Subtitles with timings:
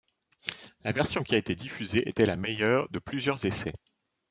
[0.83, 3.73] La version qui a été diffusée était la meilleure de plusieurs essais.